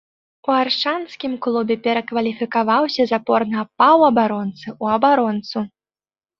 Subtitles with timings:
[0.51, 5.59] У аршанскім клубе перакваліфікаваўся з апорнага паўабаронцы ў абаронцу.